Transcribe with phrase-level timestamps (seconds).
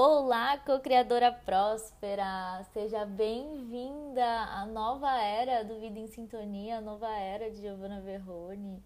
[0.00, 2.62] Olá, co-criadora próspera!
[2.72, 8.80] Seja bem-vinda à nova era do Vida em Sintonia, a nova era de Giovanna Verrone,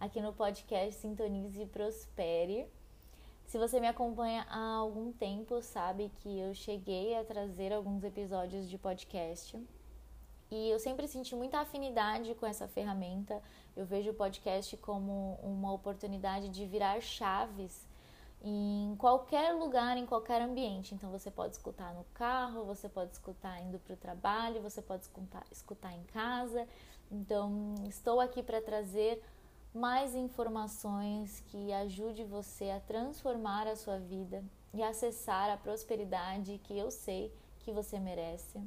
[0.00, 2.66] aqui no podcast Sintonize e Prospere.
[3.44, 8.68] Se você me acompanha há algum tempo, sabe que eu cheguei a trazer alguns episódios
[8.68, 9.56] de podcast
[10.50, 13.40] e eu sempre senti muita afinidade com essa ferramenta.
[13.76, 17.85] Eu vejo o podcast como uma oportunidade de virar chaves
[18.48, 20.94] em qualquer lugar, em qualquer ambiente.
[20.94, 25.02] Então você pode escutar no carro, você pode escutar indo para o trabalho, você pode
[25.02, 26.64] escutar, escutar em casa.
[27.10, 29.20] Então estou aqui para trazer
[29.74, 36.78] mais informações que ajude você a transformar a sua vida e acessar a prosperidade que
[36.78, 38.60] eu sei que você merece.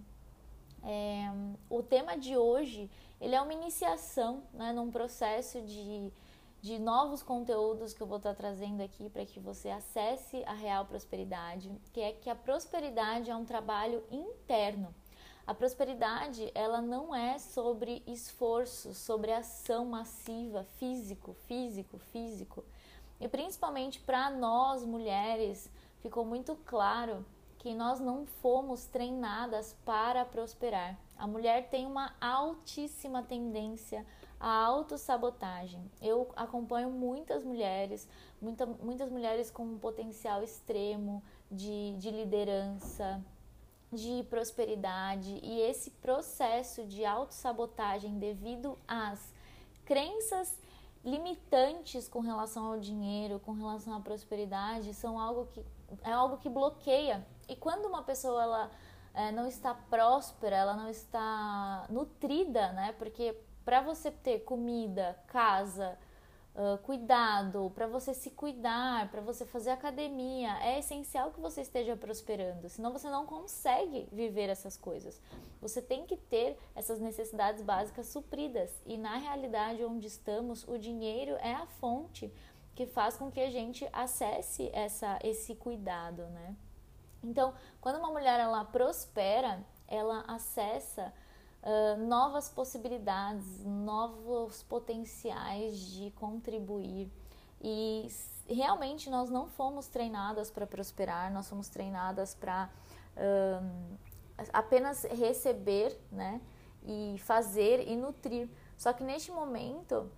[0.84, 1.32] É,
[1.70, 6.12] o tema de hoje ele é uma iniciação né, num processo de
[6.62, 10.86] de novos conteúdos que eu vou estar trazendo aqui para que você acesse a real
[10.86, 14.94] prosperidade, que é que a prosperidade é um trabalho interno.
[15.48, 22.64] A prosperidade, ela não é sobre esforço, sobre ação massiva, físico, físico, físico.
[23.20, 25.70] E principalmente para nós mulheres,
[26.02, 27.26] ficou muito claro
[27.58, 30.98] que nós não fomos treinadas para prosperar.
[31.18, 34.06] A mulher tem uma altíssima tendência
[34.40, 35.92] à autossabotagem.
[36.02, 38.08] Eu acompanho muitas mulheres,
[38.42, 43.22] muita, muitas mulheres com um potencial extremo de, de liderança,
[43.92, 49.34] de prosperidade, e esse processo de autossabotagem devido às
[49.84, 50.60] crenças
[51.04, 55.66] limitantes com relação ao dinheiro, com relação à prosperidade, são algo que
[56.04, 57.26] é algo que bloqueia.
[57.48, 58.72] E quando uma pessoa ela
[59.14, 62.94] é, não está próspera, ela não está nutrida, né?
[62.94, 63.36] Porque
[63.70, 65.96] para você ter comida, casa,
[66.56, 71.96] uh, cuidado, para você se cuidar, para você fazer academia, é essencial que você esteja
[71.96, 75.22] prosperando, senão você não consegue viver essas coisas.
[75.62, 81.36] Você tem que ter essas necessidades básicas supridas e na realidade onde estamos, o dinheiro
[81.36, 82.34] é a fonte
[82.74, 86.56] que faz com que a gente acesse essa, esse cuidado, né?
[87.24, 91.14] Então, quando uma mulher ela prospera, ela acessa
[91.64, 97.12] uh, novas possibilidades, novos potenciais de contribuir.
[97.62, 98.08] E
[98.48, 102.70] realmente nós não fomos treinadas para prosperar, nós fomos treinadas para
[103.16, 103.98] uh,
[104.54, 106.42] apenas receber, né?
[106.84, 108.50] E fazer e nutrir.
[108.78, 110.10] Só que neste momento,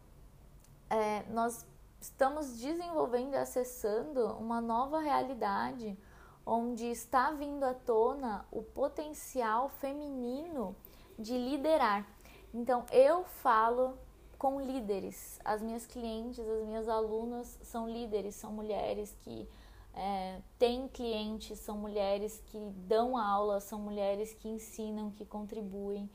[0.89, 1.65] é, nós
[1.99, 5.97] estamos desenvolvendo e acessando uma nova realidade
[6.45, 10.75] onde está vindo à tona o potencial feminino
[11.21, 12.07] de liderar.
[12.53, 13.97] Então, eu falo
[14.37, 15.39] com líderes.
[15.45, 19.47] As minhas clientes, as minhas alunas são líderes, são mulheres que
[19.93, 26.09] é, têm clientes, são mulheres que dão aula, são mulheres que ensinam, que contribuem.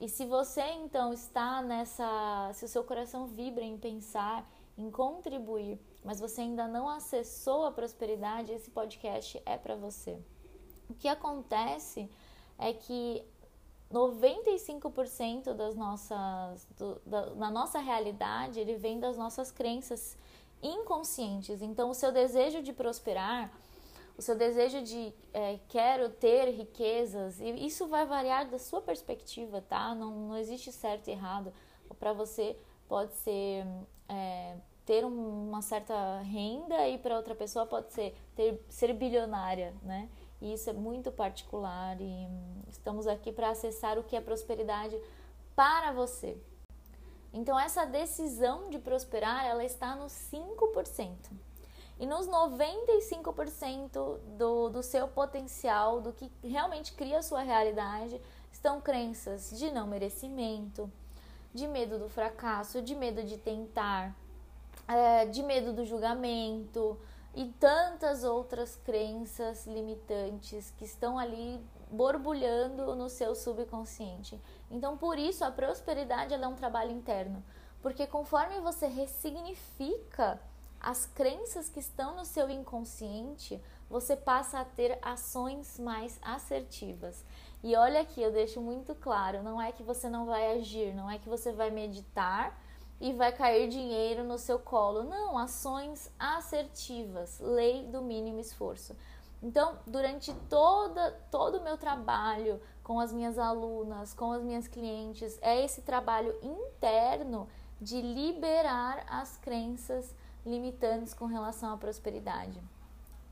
[0.00, 5.78] E se você então está nessa, se o seu coração vibra em pensar em contribuir,
[6.04, 10.18] mas você ainda não acessou a prosperidade, esse podcast é para você.
[10.88, 12.10] O que acontece
[12.58, 13.24] é que
[13.92, 20.16] 95% das nossas do, da, nossa realidade ele vem das nossas crenças
[20.62, 21.62] inconscientes.
[21.62, 23.52] Então, o seu desejo de prosperar,
[24.16, 29.60] o seu desejo de é, quero ter riquezas, e isso vai variar da sua perspectiva,
[29.60, 29.94] tá?
[29.94, 31.52] Não, não existe certo e errado.
[31.98, 32.56] Para você
[32.88, 33.64] pode ser
[34.08, 40.08] é, ter uma certa renda e para outra pessoa pode ser ter, ser bilionária, né?
[40.40, 42.28] E isso é muito particular e
[42.68, 44.98] estamos aqui para acessar o que é prosperidade
[45.54, 46.36] para você.
[47.32, 51.14] Então essa decisão de prosperar, ela está nos 5%.
[51.98, 58.20] E nos 95% do, do seu potencial, do que realmente cria a sua realidade,
[58.52, 60.90] estão crenças de não merecimento,
[61.54, 64.14] de medo do fracasso, de medo de tentar,
[64.86, 66.98] é, de medo do julgamento,
[67.36, 74.40] e tantas outras crenças limitantes que estão ali borbulhando no seu subconsciente.
[74.70, 77.44] Então, por isso, a prosperidade é um trabalho interno,
[77.82, 80.40] porque conforme você ressignifica
[80.80, 83.60] as crenças que estão no seu inconsciente,
[83.90, 87.22] você passa a ter ações mais assertivas.
[87.62, 91.10] E olha aqui, eu deixo muito claro, não é que você não vai agir, não
[91.10, 92.58] é que você vai meditar
[93.00, 95.04] e vai cair dinheiro no seu colo.
[95.04, 98.96] Não, ações assertivas, lei do mínimo esforço.
[99.42, 105.38] Então, durante toda, todo o meu trabalho com as minhas alunas, com as minhas clientes,
[105.42, 107.48] é esse trabalho interno
[107.80, 110.14] de liberar as crenças
[110.44, 112.60] limitantes com relação à prosperidade.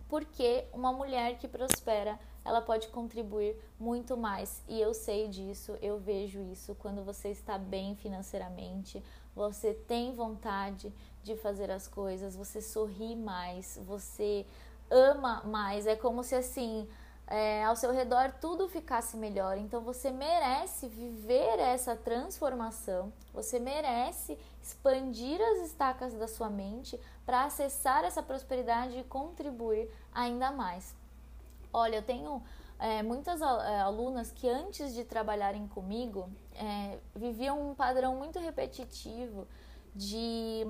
[0.08, 4.62] Porque uma mulher que prospera, ela pode contribuir muito mais.
[4.68, 9.02] E eu sei disso, eu vejo isso quando você está bem financeiramente,
[9.34, 10.92] você tem vontade
[11.22, 14.46] de fazer as coisas, você sorri mais, você
[14.90, 15.86] ama mais.
[15.86, 16.88] É como se assim,
[17.26, 19.56] é, ao seu redor tudo ficasse melhor.
[19.58, 27.44] Então você merece viver essa transformação, você merece expandir as estacas da sua mente para
[27.44, 30.94] acessar essa prosperidade e contribuir ainda mais.
[31.72, 32.42] Olha, eu tenho
[32.84, 39.48] é, muitas é, alunas que antes de trabalharem comigo é, viviam um padrão muito repetitivo
[39.94, 40.66] de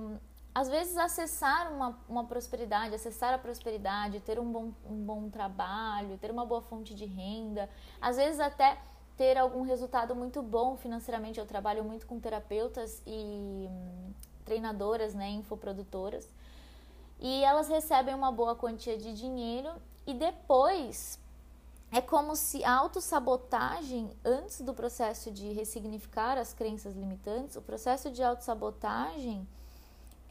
[0.54, 6.16] às vezes acessar uma, uma prosperidade, acessar a prosperidade, ter um bom, um bom trabalho,
[6.18, 7.68] ter uma boa fonte de renda,
[8.00, 8.78] às vezes até
[9.16, 11.40] ter algum resultado muito bom financeiramente.
[11.40, 14.12] Eu trabalho muito com terapeutas e hum,
[14.44, 16.30] treinadoras, né, infoprodutoras,
[17.18, 19.72] e elas recebem uma boa quantia de dinheiro
[20.06, 21.18] e depois
[21.94, 28.10] é como se a autossabotagem, antes do processo de ressignificar as crenças limitantes, o processo
[28.10, 29.46] de autossabotagem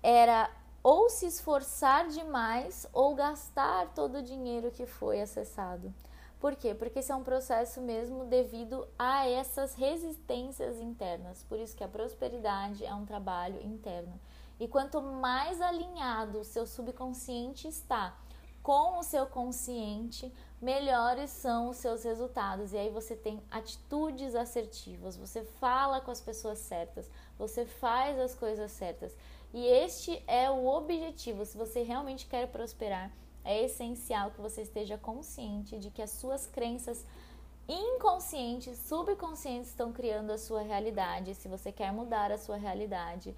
[0.04, 0.52] era
[0.84, 5.94] ou se esforçar demais ou gastar todo o dinheiro que foi acessado.
[6.38, 6.76] Por quê?
[6.76, 11.44] Porque esse é um processo mesmo devido a essas resistências internas.
[11.44, 14.20] Por isso que a prosperidade é um trabalho interno.
[14.60, 18.18] E quanto mais alinhado o seu subconsciente está
[18.64, 20.34] com o seu consciente,
[20.64, 22.72] melhores são os seus resultados.
[22.72, 28.34] E aí você tem atitudes assertivas, você fala com as pessoas certas, você faz as
[28.34, 29.14] coisas certas.
[29.54, 31.46] E este é o objetivo.
[31.46, 33.12] Se você realmente quer prosperar,
[33.44, 37.06] é essencial que você esteja consciente de que as suas crenças
[37.68, 41.36] inconscientes, subconscientes estão criando a sua realidade.
[41.36, 43.36] Se você quer mudar a sua realidade,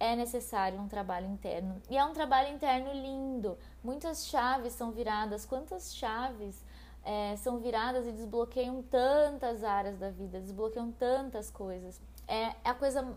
[0.00, 1.80] é necessário um trabalho interno.
[1.90, 3.56] E é um trabalho interno lindo.
[3.84, 5.44] Muitas chaves são viradas.
[5.44, 6.64] Quantas chaves
[7.04, 12.00] é, são viradas e desbloqueiam tantas áreas da vida, desbloqueiam tantas coisas.
[12.26, 13.14] É, a coisa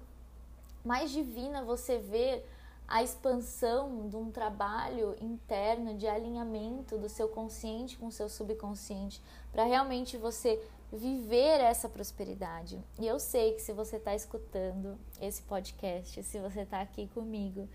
[0.83, 2.45] mais divina você ver
[2.85, 9.21] a expansão de um trabalho interno de alinhamento do seu consciente com o seu subconsciente,
[9.51, 10.61] para realmente você
[10.93, 12.79] viver essa prosperidade.
[12.99, 17.67] E eu sei que se você está escutando esse podcast, se você está aqui comigo,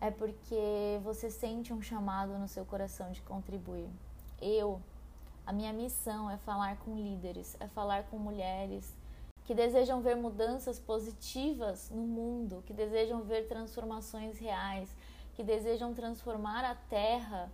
[0.00, 3.90] é porque você sente um chamado no seu coração de contribuir.
[4.40, 4.80] Eu,
[5.44, 8.96] a minha missão é falar com líderes, é falar com mulheres
[9.44, 14.94] que desejam ver mudanças positivas no mundo, que desejam ver transformações reais,
[15.34, 17.50] que desejam transformar a Terra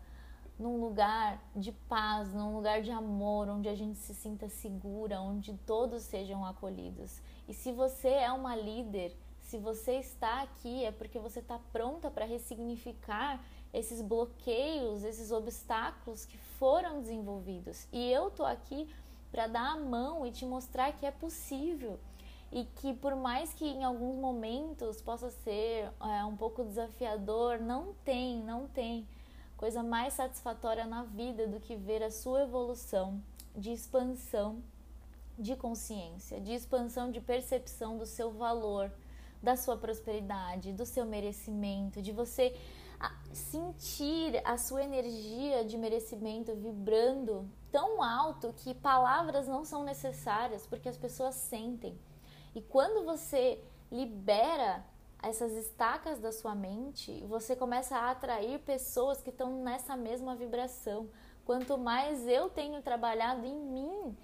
[0.64, 5.52] num lugar de paz, num lugar de amor, onde a gente se sinta segura, onde
[5.66, 7.20] todos sejam acolhidos.
[7.46, 12.10] E se você é uma líder, se você está aqui, é porque você está pronta
[12.10, 13.44] para ressignificar
[13.74, 17.86] esses bloqueios, esses obstáculos que foram desenvolvidos.
[17.92, 18.88] E eu tô aqui
[19.30, 22.00] para dar a mão e te mostrar que é possível
[22.50, 27.92] e que por mais que em alguns momentos possa ser é, um pouco desafiador, não
[28.02, 29.06] tem, não tem
[29.56, 33.22] coisa mais satisfatória na vida do que ver a sua evolução
[33.54, 34.62] de expansão
[35.38, 38.90] de consciência, de expansão de percepção do seu valor,
[39.42, 42.56] da sua prosperidade, do seu merecimento, de você
[43.32, 50.88] sentir a sua energia de merecimento vibrando tão alto que palavras não são necessárias, porque
[50.88, 51.98] as pessoas sentem.
[52.54, 54.84] E quando você libera
[55.26, 61.08] essas estacas da sua mente, você começa a atrair pessoas que estão nessa mesma vibração.
[61.44, 64.16] Quanto mais eu tenho trabalhado em mim,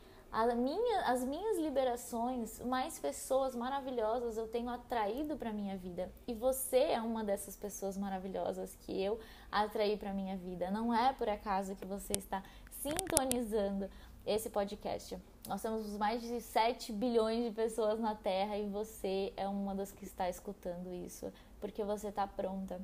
[0.57, 6.12] minha, as minhas liberações, mais pessoas maravilhosas eu tenho atraído para minha vida.
[6.26, 9.19] E você é uma dessas pessoas maravilhosas que eu
[9.50, 10.71] atraí para minha vida.
[10.71, 12.42] Não é por acaso que você está
[12.80, 13.90] sintonizando
[14.26, 15.18] esse podcast.
[15.48, 19.92] Nós temos mais de 7 bilhões de pessoas na Terra e você é uma das
[19.92, 22.80] que está escutando isso, porque você está pronta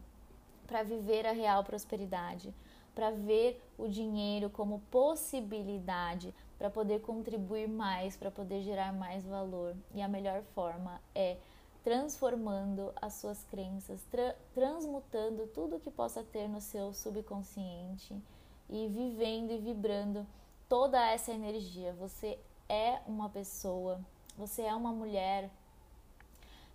[0.66, 2.52] para viver a real prosperidade,
[2.94, 9.76] para ver o dinheiro como possibilidade, para poder contribuir mais, para poder gerar mais valor.
[9.94, 11.36] E a melhor forma é
[11.84, 18.20] transformando as suas crenças, tra transmutando tudo que possa ter no seu subconsciente
[18.68, 20.26] e vivendo e vibrando
[20.68, 21.92] toda essa energia.
[21.94, 24.00] Você é uma pessoa,
[24.36, 25.50] você é uma mulher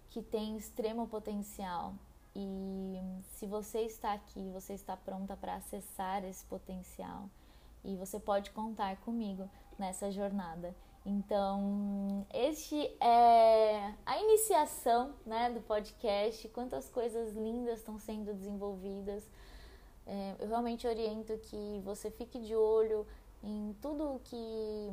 [0.10, 1.94] que tem extremo potencial.
[2.36, 2.98] E
[3.34, 7.30] se você está aqui, você está pronta para acessar esse potencial.
[7.84, 10.76] E você pode contar comigo nessa jornada.
[11.06, 16.48] Então, este é a iniciação né, do podcast.
[16.50, 19.28] Quantas coisas lindas estão sendo desenvolvidas.
[20.06, 23.06] É, eu realmente oriento que você fique de olho
[23.44, 24.92] em tudo que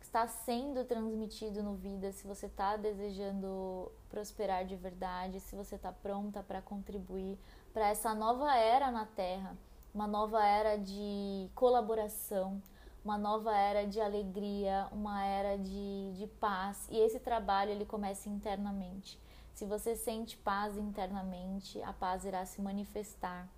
[0.00, 5.92] está sendo transmitido no Vida, se você está desejando prosperar de verdade, se você está
[5.92, 7.38] pronta para contribuir
[7.72, 9.56] para essa nova era na Terra,
[9.94, 12.60] uma nova era de colaboração,
[13.04, 16.86] uma nova era de alegria, uma era de, de paz.
[16.90, 19.18] E esse trabalho ele começa internamente.
[19.54, 23.48] Se você sente paz internamente, a paz irá se manifestar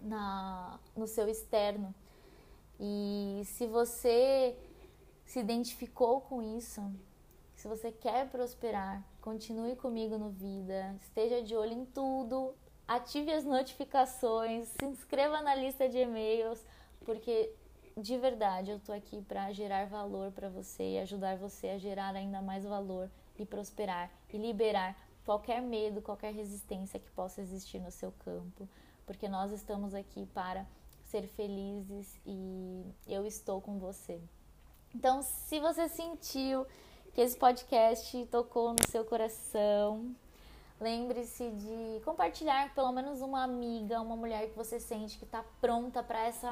[0.00, 1.94] na, no seu externo.
[2.78, 4.56] E se você
[5.24, 6.82] se identificou com isso,
[7.54, 12.54] se você quer prosperar, continue comigo no Vida, esteja de olho em tudo,
[12.86, 16.64] ative as notificações, se inscreva na lista de e-mails,
[17.04, 17.54] porque
[17.96, 22.14] de verdade eu tô aqui para gerar valor para você e ajudar você a gerar
[22.14, 27.90] ainda mais valor e prosperar e liberar qualquer medo, qualquer resistência que possa existir no
[27.90, 28.68] seu campo,
[29.06, 30.66] porque nós estamos aqui para
[31.14, 34.20] ser felizes e eu estou com você.
[34.92, 36.66] Então, se você sentiu
[37.12, 40.12] que esse podcast tocou no seu coração,
[40.80, 45.44] lembre-se de compartilhar com pelo menos uma amiga, uma mulher que você sente que está
[45.60, 46.50] pronta para essa,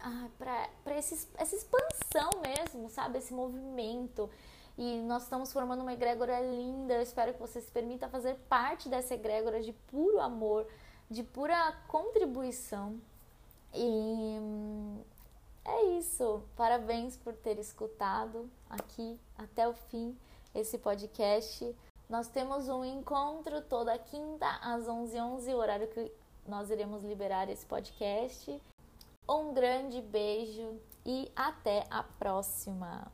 [0.00, 3.18] ah, para essa expansão mesmo, sabe?
[3.18, 4.28] Esse movimento.
[4.76, 6.94] E nós estamos formando uma egrégora linda.
[6.94, 10.66] Eu espero que você se permita fazer parte dessa egrégora de puro amor,
[11.08, 13.00] de pura contribuição.
[13.74, 14.38] E
[15.64, 16.42] é isso.
[16.56, 20.16] Parabéns por ter escutado aqui até o fim
[20.54, 21.74] esse podcast.
[22.08, 26.12] Nós temos um encontro toda quinta às 11h11, o horário que
[26.46, 28.60] nós iremos liberar esse podcast.
[29.28, 33.10] Um grande beijo e até a próxima!